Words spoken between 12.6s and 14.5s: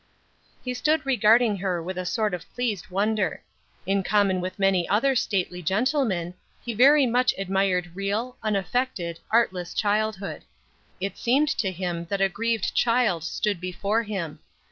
child stood before him.